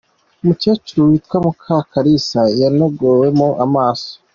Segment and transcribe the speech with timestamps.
[0.41, 4.11] Umukecuru witwa Mukakarisa yanogowemo amaso